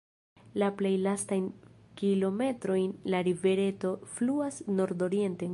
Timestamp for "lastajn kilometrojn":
1.07-2.97